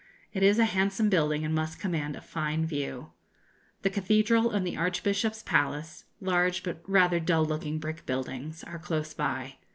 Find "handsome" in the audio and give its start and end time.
0.65-1.09